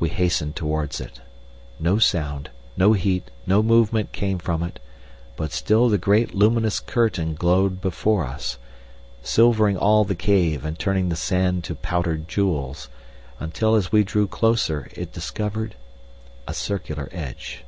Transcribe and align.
We 0.00 0.08
hastened 0.08 0.56
towards 0.56 1.00
it. 1.00 1.20
No 1.78 1.98
sound, 2.00 2.50
no 2.76 2.94
heat, 2.94 3.30
no 3.46 3.62
movement 3.62 4.10
came 4.10 4.40
from 4.40 4.60
it, 4.64 4.80
but 5.36 5.52
still 5.52 5.88
the 5.88 5.98
great 5.98 6.34
luminous 6.34 6.80
curtain 6.80 7.36
glowed 7.36 7.80
before 7.80 8.26
us, 8.26 8.58
silvering 9.22 9.76
all 9.76 10.02
the 10.04 10.16
cave 10.16 10.64
and 10.64 10.76
turning 10.76 11.10
the 11.10 11.14
sand 11.14 11.62
to 11.62 11.76
powdered 11.76 12.26
jewels, 12.26 12.88
until 13.38 13.76
as 13.76 13.92
we 13.92 14.02
drew 14.02 14.26
closer 14.26 14.90
it 14.94 15.12
discovered 15.12 15.76
a 16.48 16.54
circular 16.54 17.08
edge. 17.12 17.62